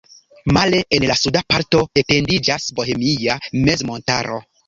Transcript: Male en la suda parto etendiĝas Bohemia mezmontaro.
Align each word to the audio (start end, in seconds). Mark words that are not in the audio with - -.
Male 0.57 0.79
en 0.99 1.03
la 1.11 1.17
suda 1.23 1.43
parto 1.53 1.83
etendiĝas 2.03 2.67
Bohemia 2.81 3.39
mezmontaro. 3.69 4.43